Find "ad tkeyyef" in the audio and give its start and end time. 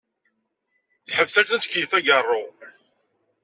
1.55-1.91